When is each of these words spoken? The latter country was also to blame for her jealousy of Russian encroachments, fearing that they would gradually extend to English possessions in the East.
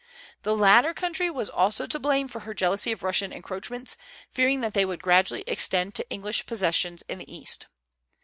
The 0.41 0.57
latter 0.57 0.95
country 0.95 1.29
was 1.29 1.47
also 1.47 1.85
to 1.85 1.99
blame 1.99 2.27
for 2.27 2.39
her 2.39 2.55
jealousy 2.55 2.91
of 2.91 3.03
Russian 3.03 3.31
encroachments, 3.31 3.97
fearing 4.31 4.61
that 4.61 4.73
they 4.73 4.83
would 4.83 5.03
gradually 5.03 5.43
extend 5.45 5.93
to 5.93 6.09
English 6.09 6.47
possessions 6.47 7.03
in 7.07 7.19
the 7.19 7.31
East. 7.31 7.67